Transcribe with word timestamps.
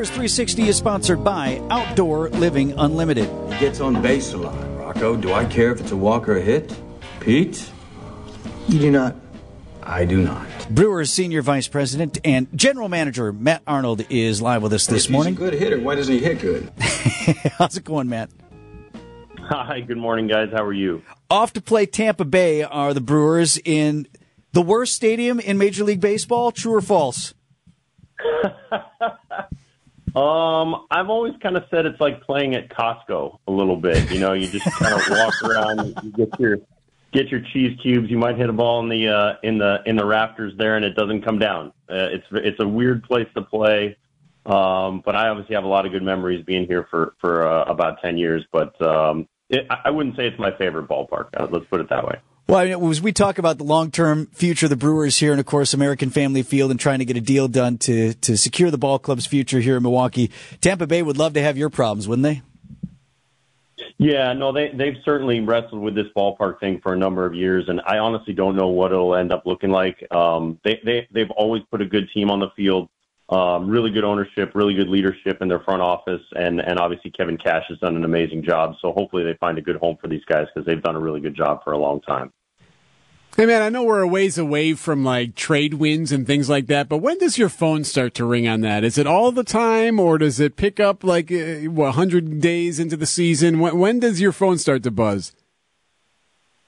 Brewers 0.00 0.08
360 0.08 0.68
is 0.68 0.76
sponsored 0.78 1.22
by 1.22 1.60
Outdoor 1.68 2.30
Living 2.30 2.72
Unlimited. 2.78 3.28
He 3.52 3.60
gets 3.60 3.82
on 3.82 4.00
base 4.00 4.32
a 4.32 4.38
lot, 4.38 4.56
Rocco. 4.78 5.14
Do 5.14 5.34
I 5.34 5.44
care 5.44 5.72
if 5.72 5.80
it's 5.82 5.90
a 5.90 5.96
walk 5.96 6.26
or 6.26 6.38
a 6.38 6.40
hit? 6.40 6.74
Pete? 7.20 7.70
You 8.66 8.78
do 8.78 8.90
not. 8.90 9.14
I 9.82 10.06
do 10.06 10.22
not. 10.22 10.46
Brewers 10.70 11.10
senior 11.10 11.42
vice 11.42 11.68
president 11.68 12.16
and 12.24 12.48
general 12.56 12.88
manager 12.88 13.30
Matt 13.30 13.60
Arnold 13.66 14.06
is 14.08 14.40
live 14.40 14.62
with 14.62 14.72
us 14.72 14.86
this 14.86 15.04
if 15.04 15.10
morning. 15.10 15.34
He's 15.34 15.42
a 15.42 15.50
good 15.50 15.60
hitter. 15.60 15.78
Why 15.78 15.96
doesn't 15.96 16.14
he 16.14 16.20
hit 16.20 16.40
good? 16.40 16.72
How's 17.58 17.76
it 17.76 17.84
going, 17.84 18.08
Matt? 18.08 18.30
Hi, 19.50 19.80
good 19.80 19.98
morning, 19.98 20.28
guys. 20.28 20.48
How 20.50 20.64
are 20.64 20.72
you? 20.72 21.02
Off 21.28 21.52
to 21.52 21.60
play 21.60 21.84
Tampa 21.84 22.24
Bay 22.24 22.62
are 22.62 22.94
the 22.94 23.02
Brewers 23.02 23.58
in 23.66 24.08
the 24.52 24.62
worst 24.62 24.94
stadium 24.94 25.40
in 25.40 25.58
Major 25.58 25.84
League 25.84 26.00
Baseball. 26.00 26.52
True 26.52 26.76
or 26.76 26.80
false? 26.80 27.34
um, 30.16 30.86
I've 30.90 31.08
always 31.08 31.34
kind 31.42 31.56
of 31.56 31.64
said 31.70 31.86
it's 31.86 32.00
like 32.00 32.22
playing 32.22 32.54
at 32.54 32.68
Costco 32.68 33.38
a 33.46 33.50
little 33.50 33.76
bit. 33.76 34.10
You 34.10 34.20
know, 34.20 34.32
you 34.32 34.48
just 34.48 34.66
kind 34.78 34.94
of 34.94 35.08
walk 35.10 35.42
around, 35.42 35.94
you 36.02 36.12
get 36.12 36.40
your 36.40 36.58
get 37.12 37.28
your 37.28 37.40
cheese 37.52 37.78
cubes. 37.82 38.10
You 38.10 38.18
might 38.18 38.36
hit 38.36 38.48
a 38.48 38.52
ball 38.52 38.80
in 38.80 38.88
the 38.88 39.08
uh, 39.08 39.34
in 39.42 39.58
the 39.58 39.82
in 39.86 39.96
the 39.96 40.04
rafters 40.04 40.52
there, 40.56 40.76
and 40.76 40.84
it 40.84 40.94
doesn't 40.94 41.22
come 41.22 41.38
down. 41.38 41.72
Uh, 41.88 42.08
it's 42.12 42.26
it's 42.32 42.60
a 42.60 42.68
weird 42.68 43.02
place 43.04 43.28
to 43.34 43.42
play. 43.42 43.96
Um, 44.46 45.02
but 45.04 45.14
I 45.14 45.28
obviously 45.28 45.54
have 45.54 45.64
a 45.64 45.68
lot 45.68 45.86
of 45.86 45.92
good 45.92 46.02
memories 46.02 46.44
being 46.44 46.66
here 46.66 46.86
for 46.90 47.14
for 47.20 47.46
uh, 47.46 47.64
about 47.64 48.00
ten 48.00 48.16
years. 48.16 48.44
But 48.52 48.80
um, 48.82 49.28
it, 49.48 49.66
I 49.70 49.90
wouldn't 49.90 50.16
say 50.16 50.26
it's 50.26 50.38
my 50.38 50.56
favorite 50.56 50.88
ballpark. 50.88 51.28
Uh, 51.36 51.46
let's 51.50 51.66
put 51.66 51.80
it 51.80 51.88
that 51.90 52.06
way. 52.06 52.18
Well, 52.50 52.58
I 52.58 52.74
mean, 52.74 52.90
as 52.90 53.00
we 53.00 53.12
talk 53.12 53.38
about 53.38 53.58
the 53.58 53.64
long-term 53.64 54.26
future 54.32 54.66
of 54.66 54.70
the 54.70 54.76
Brewers 54.76 55.16
here, 55.16 55.30
and 55.30 55.38
of 55.38 55.46
course 55.46 55.72
American 55.72 56.10
Family 56.10 56.42
Field, 56.42 56.72
and 56.72 56.80
trying 56.80 56.98
to 56.98 57.04
get 57.04 57.16
a 57.16 57.20
deal 57.20 57.46
done 57.46 57.78
to 57.78 58.12
to 58.12 58.36
secure 58.36 58.72
the 58.72 58.76
ball 58.76 58.98
club's 58.98 59.24
future 59.24 59.60
here 59.60 59.76
in 59.76 59.84
Milwaukee, 59.84 60.32
Tampa 60.60 60.88
Bay 60.88 61.00
would 61.00 61.16
love 61.16 61.34
to 61.34 61.42
have 61.42 61.56
your 61.56 61.70
problems, 61.70 62.08
wouldn't 62.08 62.24
they? 62.24 62.42
Yeah, 63.98 64.32
no, 64.32 64.50
they 64.50 64.72
they've 64.76 64.96
certainly 65.04 65.38
wrestled 65.38 65.80
with 65.80 65.94
this 65.94 66.08
ballpark 66.16 66.58
thing 66.58 66.80
for 66.82 66.92
a 66.92 66.96
number 66.98 67.24
of 67.24 67.36
years, 67.36 67.66
and 67.68 67.80
I 67.86 67.98
honestly 67.98 68.34
don't 68.34 68.56
know 68.56 68.66
what 68.66 68.90
it'll 68.90 69.14
end 69.14 69.32
up 69.32 69.46
looking 69.46 69.70
like. 69.70 70.04
Um, 70.10 70.58
they 70.64 70.80
they 70.84 71.06
they've 71.12 71.30
always 71.30 71.62
put 71.70 71.80
a 71.80 71.86
good 71.86 72.08
team 72.12 72.32
on 72.32 72.40
the 72.40 72.50
field, 72.56 72.88
um, 73.28 73.70
really 73.70 73.92
good 73.92 74.02
ownership, 74.02 74.56
really 74.56 74.74
good 74.74 74.88
leadership 74.88 75.40
in 75.40 75.46
their 75.46 75.60
front 75.60 75.82
office, 75.82 76.22
and 76.34 76.58
and 76.58 76.80
obviously 76.80 77.12
Kevin 77.12 77.38
Cash 77.38 77.66
has 77.68 77.78
done 77.78 77.94
an 77.94 78.04
amazing 78.04 78.42
job. 78.42 78.74
So 78.82 78.90
hopefully 78.90 79.22
they 79.22 79.34
find 79.34 79.56
a 79.56 79.62
good 79.62 79.76
home 79.76 79.98
for 80.00 80.08
these 80.08 80.24
guys 80.24 80.46
because 80.52 80.66
they've 80.66 80.82
done 80.82 80.96
a 80.96 81.00
really 81.00 81.20
good 81.20 81.36
job 81.36 81.62
for 81.62 81.74
a 81.74 81.78
long 81.78 82.00
time. 82.00 82.32
Hey 83.36 83.46
man, 83.46 83.62
I 83.62 83.68
know 83.68 83.84
we're 83.84 84.02
a 84.02 84.08
ways 84.08 84.36
away 84.38 84.74
from 84.74 85.04
like 85.04 85.34
trade 85.34 85.74
wins 85.74 86.10
and 86.12 86.26
things 86.26 86.50
like 86.50 86.66
that, 86.66 86.88
but 86.88 86.98
when 86.98 87.16
does 87.18 87.38
your 87.38 87.48
phone 87.48 87.84
start 87.84 88.12
to 88.14 88.24
ring 88.24 88.48
on 88.48 88.60
that? 88.62 88.84
Is 88.84 88.98
it 88.98 89.06
all 89.06 89.30
the 89.30 89.44
time, 89.44 90.00
or 90.00 90.18
does 90.18 90.40
it 90.40 90.56
pick 90.56 90.80
up 90.80 91.04
like 91.04 91.30
uh, 91.30 91.70
what 91.70 91.92
hundred 91.92 92.40
days 92.40 92.78
into 92.80 92.96
the 92.96 93.06
season? 93.06 93.60
When, 93.60 93.78
when 93.78 94.00
does 94.00 94.20
your 94.20 94.32
phone 94.32 94.58
start 94.58 94.82
to 94.82 94.90
buzz? 94.90 95.32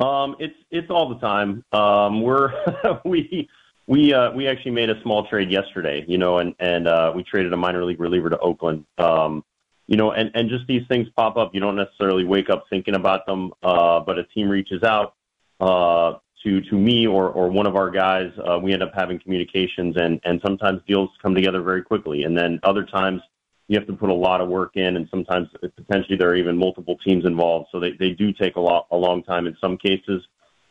Um, 0.00 0.36
it's 0.38 0.56
it's 0.70 0.90
all 0.90 1.10
the 1.10 1.20
time. 1.20 1.62
Um, 1.72 2.22
we're 2.22 2.52
we 3.04 3.48
we 3.86 4.14
uh, 4.14 4.32
we 4.32 4.48
actually 4.48 4.72
made 4.72 4.90
a 4.90 5.00
small 5.02 5.26
trade 5.28 5.50
yesterday, 5.50 6.04
you 6.08 6.18
know, 6.18 6.38
and 6.38 6.54
and 6.58 6.88
uh, 6.88 7.12
we 7.14 7.22
traded 7.22 7.52
a 7.52 7.56
minor 7.56 7.84
league 7.84 8.00
reliever 8.00 8.30
to 8.30 8.38
Oakland. 8.38 8.86
Um, 8.96 9.44
you 9.86 9.96
know, 9.96 10.10
and 10.10 10.30
and 10.34 10.48
just 10.48 10.66
these 10.66 10.82
things 10.88 11.06
pop 11.16 11.36
up. 11.36 11.50
You 11.54 11.60
don't 11.60 11.76
necessarily 11.76 12.24
wake 12.24 12.50
up 12.50 12.64
thinking 12.70 12.94
about 12.94 13.26
them, 13.26 13.52
uh, 13.62 14.00
but 14.00 14.18
a 14.18 14.24
team 14.24 14.48
reaches 14.48 14.82
out. 14.82 15.14
Uh, 15.60 16.14
to 16.44 16.60
to 16.60 16.74
me 16.76 17.06
or 17.06 17.28
or 17.28 17.48
one 17.48 17.66
of 17.66 17.76
our 17.76 17.90
guys, 17.90 18.30
uh, 18.48 18.58
we 18.58 18.72
end 18.72 18.82
up 18.82 18.92
having 18.94 19.18
communications, 19.18 19.96
and 19.96 20.20
and 20.24 20.40
sometimes 20.44 20.80
deals 20.86 21.10
come 21.22 21.34
together 21.34 21.62
very 21.62 21.82
quickly, 21.82 22.24
and 22.24 22.36
then 22.36 22.60
other 22.62 22.84
times 22.84 23.20
you 23.68 23.78
have 23.78 23.86
to 23.88 23.94
put 23.94 24.10
a 24.10 24.14
lot 24.14 24.40
of 24.40 24.48
work 24.48 24.72
in, 24.76 24.96
and 24.96 25.08
sometimes 25.10 25.48
potentially 25.76 26.16
there 26.16 26.28
are 26.30 26.36
even 26.36 26.56
multiple 26.56 26.96
teams 27.06 27.24
involved, 27.24 27.68
so 27.72 27.80
they 27.80 27.92
they 27.98 28.10
do 28.10 28.32
take 28.32 28.56
a 28.56 28.60
lot 28.60 28.86
a 28.90 28.96
long 28.96 29.22
time 29.22 29.46
in 29.46 29.56
some 29.60 29.76
cases. 29.76 30.22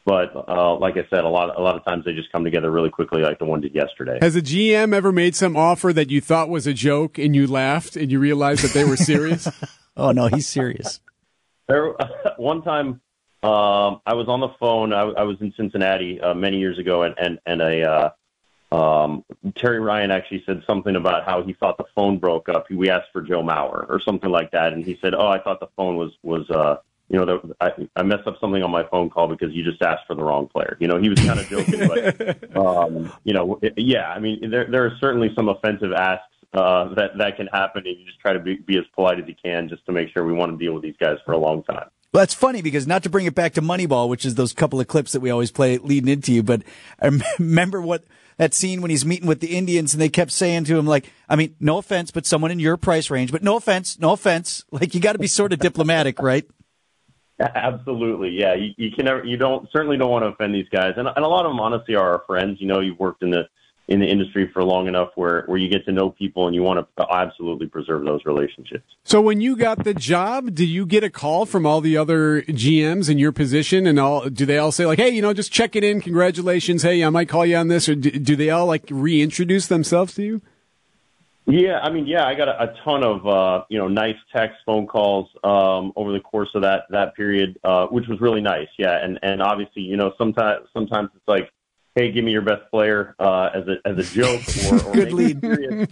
But 0.05 0.35
uh, 0.35 0.77
like 0.77 0.97
I 0.97 1.07
said, 1.09 1.23
a 1.23 1.27
lot 1.27 1.57
a 1.57 1.61
lot 1.61 1.75
of 1.75 1.83
times 1.83 2.05
they 2.05 2.13
just 2.13 2.31
come 2.31 2.43
together 2.43 2.69
really 2.69 2.91
quickly, 2.91 3.21
like 3.21 3.39
the 3.39 3.45
one 3.45 3.61
did 3.61 3.73
yesterday. 3.73 4.19
Has 4.21 4.35
a 4.35 4.41
GM 4.41 4.93
ever 4.93 5.11
made 5.11 5.35
some 5.35 5.57
offer 5.57 5.91
that 5.93 6.11
you 6.11 6.21
thought 6.21 6.47
was 6.47 6.67
a 6.67 6.73
joke 6.73 7.17
and 7.17 7.35
you 7.35 7.47
laughed 7.47 7.95
and 7.95 8.11
you 8.11 8.19
realized 8.19 8.63
that 8.63 8.71
they 8.71 8.83
were 8.83 8.97
serious? 8.97 9.47
oh 9.97 10.11
no, 10.11 10.27
he's 10.27 10.47
serious. 10.47 10.99
There, 11.67 11.95
one 12.37 12.61
time 12.61 13.01
um, 13.45 14.01
I 14.07 14.15
was 14.15 14.27
on 14.27 14.39
the 14.39 14.49
phone. 14.59 14.91
I, 14.91 15.01
I 15.01 15.23
was 15.23 15.37
in 15.39 15.53
Cincinnati 15.55 16.19
uh, 16.19 16.33
many 16.33 16.57
years 16.57 16.79
ago, 16.79 17.03
and 17.03 17.13
and 17.19 17.39
and 17.45 17.61
a 17.61 17.83
uh, 17.83 18.09
um, 18.75 19.23
Terry 19.55 19.79
Ryan 19.79 20.09
actually 20.09 20.43
said 20.47 20.63
something 20.65 20.95
about 20.95 21.25
how 21.25 21.43
he 21.43 21.53
thought 21.53 21.77
the 21.77 21.85
phone 21.93 22.17
broke 22.17 22.49
up. 22.49 22.65
We 22.71 22.89
asked 22.89 23.09
for 23.13 23.21
Joe 23.21 23.43
Mauer 23.43 23.87
or 23.87 24.01
something 24.03 24.31
like 24.31 24.49
that, 24.51 24.73
and 24.73 24.83
he 24.83 24.97
said, 24.99 25.13
"Oh, 25.13 25.27
I 25.27 25.39
thought 25.39 25.59
the 25.59 25.69
phone 25.77 25.95
was 25.95 26.11
was 26.23 26.49
uh, 26.49 26.77
you 27.07 27.19
know 27.19 27.25
the, 27.25 27.55
I, 27.61 27.71
I 27.95 28.01
messed 28.01 28.25
up 28.25 28.39
something 28.41 28.63
on 28.63 28.71
my 28.71 28.83
phone 28.85 29.11
call 29.11 29.27
because 29.27 29.53
you 29.53 29.63
just 29.63 29.81
asked 29.83 30.07
for 30.07 30.15
the 30.15 30.23
wrong 30.23 30.47
player." 30.47 30.75
You 30.79 30.87
know, 30.87 30.97
he 30.97 31.09
was 31.09 31.19
kind 31.19 31.39
of 31.39 31.47
joking, 31.47 31.87
but 31.87 32.57
um, 32.57 33.13
you 33.25 33.33
know, 33.33 33.59
it, 33.61 33.73
yeah. 33.77 34.09
I 34.09 34.19
mean, 34.19 34.49
there 34.49 34.65
there 34.65 34.85
are 34.85 34.97
certainly 34.99 35.31
some 35.35 35.49
offensive 35.49 35.93
asks 35.93 36.25
uh, 36.53 36.95
that 36.95 37.17
that 37.19 37.37
can 37.37 37.45
happen, 37.47 37.85
and 37.85 37.95
you 37.99 38.05
just 38.05 38.19
try 38.19 38.33
to 38.33 38.39
be, 38.39 38.55
be 38.55 38.79
as 38.79 38.85
polite 38.95 39.19
as 39.19 39.27
you 39.27 39.35
can 39.35 39.69
just 39.69 39.85
to 39.85 39.91
make 39.91 40.09
sure 40.09 40.25
we 40.25 40.33
want 40.33 40.51
to 40.51 40.57
deal 40.57 40.73
with 40.73 40.81
these 40.81 40.97
guys 40.99 41.17
for 41.25 41.33
a 41.33 41.37
long 41.37 41.61
time. 41.63 41.89
Well, 42.15 42.21
that's 42.21 42.33
funny 42.33 42.61
because 42.61 42.87
not 42.87 43.03
to 43.03 43.09
bring 43.09 43.25
it 43.25 43.35
back 43.35 43.55
to 43.55 43.61
Moneyball, 43.61 44.07
which 44.07 44.23
is 44.23 44.35
those 44.35 44.53
couple 44.53 44.79
of 44.79 44.87
clips 44.87 45.11
that 45.11 45.19
we 45.19 45.31
always 45.31 45.51
play 45.51 45.77
leading 45.79 46.07
into 46.07 46.31
you, 46.31 46.43
but 46.43 46.63
I 47.01 47.09
remember 47.37 47.81
what 47.81 48.05
that 48.37 48.53
scene 48.53 48.81
when 48.81 48.89
he's 48.89 49.05
meeting 49.05 49.27
with 49.27 49.41
the 49.41 49.57
Indians 49.57 49.93
and 49.93 49.99
they 49.99 50.07
kept 50.07 50.31
saying 50.31 50.63
to 50.65 50.77
him, 50.77 50.85
like, 50.85 51.11
I 51.27 51.35
mean, 51.35 51.57
no 51.59 51.77
offense, 51.77 52.11
but 52.11 52.25
someone 52.25 52.51
in 52.51 52.59
your 52.59 52.77
price 52.77 53.09
range, 53.09 53.33
but 53.33 53.43
no 53.43 53.57
offense, 53.57 53.99
no 53.99 54.13
offense. 54.13 54.63
Like, 54.71 54.95
you 54.95 55.01
got 55.01 55.11
to 55.11 55.19
be 55.19 55.27
sort 55.27 55.51
of 55.51 55.59
diplomatic, 55.59 56.21
right? 56.21 56.45
Absolutely, 57.41 58.29
yeah. 58.29 58.53
You, 58.53 58.71
you 58.77 58.91
can 58.91 59.03
never, 59.03 59.25
you 59.25 59.35
don't 59.35 59.67
certainly 59.73 59.97
don't 59.97 60.09
want 60.09 60.23
to 60.23 60.29
offend 60.29 60.55
these 60.55 60.69
guys, 60.69 60.93
and 60.95 61.09
and 61.09 61.25
a 61.25 61.27
lot 61.27 61.45
of 61.45 61.51
them 61.51 61.59
honestly 61.59 61.95
are 61.95 62.11
our 62.11 62.23
friends. 62.25 62.61
You 62.61 62.67
know, 62.67 62.79
you've 62.79 62.99
worked 62.99 63.23
in 63.23 63.29
the 63.29 63.43
in 63.87 63.99
the 63.99 64.07
industry 64.07 64.49
for 64.51 64.63
long 64.63 64.87
enough 64.87 65.09
where, 65.15 65.43
where 65.45 65.57
you 65.57 65.69
get 65.69 65.85
to 65.85 65.91
know 65.91 66.09
people 66.09 66.47
and 66.47 66.55
you 66.55 66.63
want 66.63 66.85
to 66.97 67.05
absolutely 67.11 67.67
preserve 67.67 68.03
those 68.03 68.21
relationships. 68.25 68.83
So 69.03 69.21
when 69.21 69.41
you 69.41 69.55
got 69.55 69.83
the 69.83 69.93
job, 69.93 70.55
did 70.55 70.65
you 70.65 70.85
get 70.85 71.03
a 71.03 71.09
call 71.09 71.45
from 71.45 71.65
all 71.65 71.81
the 71.81 71.95
other 71.95 72.41
GMs 72.43 73.09
in 73.09 73.19
your 73.19 73.31
position 73.31 73.85
and 73.85 73.99
all, 73.99 74.27
do 74.29 74.45
they 74.45 74.57
all 74.57 74.71
say 74.71 74.85
like, 74.85 74.99
Hey, 74.99 75.09
you 75.09 75.21
know, 75.21 75.33
just 75.33 75.51
check 75.51 75.75
it 75.75 75.83
in. 75.83 76.01
Congratulations. 76.01 76.81
Hey, 76.81 77.03
I 77.03 77.09
might 77.09 77.29
call 77.29 77.45
you 77.45 77.57
on 77.57 77.67
this 77.67 77.87
or 77.87 77.95
do, 77.95 78.09
do 78.09 78.35
they 78.35 78.49
all 78.49 78.65
like 78.65 78.85
reintroduce 78.89 79.67
themselves 79.67 80.15
to 80.15 80.23
you? 80.23 80.41
Yeah, 81.47 81.79
I 81.79 81.91
mean, 81.91 82.07
yeah, 82.07 82.25
I 82.25 82.33
got 82.33 82.47
a, 82.47 82.63
a 82.63 82.75
ton 82.83 83.03
of 83.03 83.27
uh, 83.27 83.65
you 83.69 83.77
know 83.77 83.87
nice 83.87 84.15
text, 84.35 84.57
phone 84.65 84.87
calls 84.87 85.29
um, 85.43 85.93
over 85.95 86.11
the 86.11 86.19
course 86.19 86.49
of 86.55 86.63
that 86.63 86.85
that 86.89 87.15
period, 87.15 87.59
uh, 87.63 87.85
which 87.85 88.07
was 88.07 88.19
really 88.19 88.41
nice. 88.41 88.67
Yeah, 88.79 88.97
and 89.03 89.19
and 89.21 89.43
obviously, 89.43 89.83
you 89.83 89.95
know, 89.95 90.11
sometimes 90.17 90.65
sometimes 90.73 91.09
it's 91.15 91.27
like, 91.27 91.51
hey, 91.95 92.11
give 92.11 92.23
me 92.25 92.31
your 92.31 92.41
best 92.41 92.69
player 92.69 93.15
uh, 93.19 93.49
as 93.53 93.63
a 93.67 93.75
as 93.87 93.97
a 93.97 94.13
joke 94.13 94.41
or, 94.71 94.89
or 94.89 94.93
good 94.93 95.13
lead. 95.13 95.43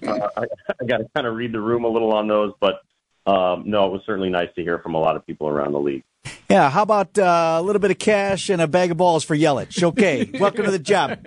Uh, 0.06 0.30
I, 0.38 0.44
I 0.82 0.86
got 0.86 0.98
to 0.98 1.08
kind 1.16 1.26
of 1.28 1.36
read 1.36 1.52
the 1.54 1.60
room 1.62 1.84
a 1.86 1.88
little 1.90 2.14
on 2.14 2.28
those, 2.28 2.54
but 2.60 2.82
um, 3.26 3.64
no, 3.66 3.86
it 3.88 3.92
was 3.92 4.02
certainly 4.06 4.30
nice 4.30 4.50
to 4.56 4.62
hear 4.62 4.80
from 4.80 4.96
a 4.96 5.00
lot 5.00 5.16
of 5.16 5.26
people 5.26 5.48
around 5.48 5.72
the 5.72 5.80
league. 5.80 6.04
Yeah, 6.50 6.70
how 6.70 6.84
about 6.84 7.18
uh, 7.18 7.58
a 7.60 7.62
little 7.62 7.80
bit 7.80 7.92
of 7.92 7.98
cash 8.00 8.50
and 8.50 8.62
a 8.62 8.68
bag 8.68 8.92
of 8.92 8.98
balls 8.98 9.24
for 9.24 9.36
Yelich? 9.36 9.82
Okay, 9.82 10.30
welcome 10.40 10.66
to 10.66 10.72
the 10.72 10.80
job. 10.80 11.18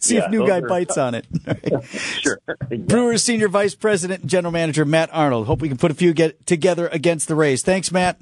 See 0.00 0.14
Yeah, 0.16 0.26
if 0.26 0.30
new 0.30 0.46
guy 0.46 0.58
are- 0.58 0.68
bites 0.68 0.96
on 0.96 1.14
it. 1.14 1.26
Sure. 1.88 2.38
Brewers 2.70 3.22
senior 3.24 3.48
vice 3.48 3.74
president 3.74 4.20
and 4.22 4.30
general 4.30 4.52
manager 4.52 4.84
Matt 4.84 5.08
Arnold. 5.12 5.46
Hope 5.46 5.60
we 5.60 5.68
can 5.68 5.76
put 5.78 5.90
a 5.90 5.94
few 5.94 6.12
get 6.12 6.46
together 6.46 6.86
against 6.88 7.26
the 7.28 7.34
Rays. 7.34 7.62
Thanks, 7.62 7.90
Matt. 7.90 8.20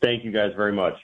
Thank 0.00 0.24
you 0.24 0.30
guys 0.30 0.52
very 0.56 0.72
much. 0.72 0.94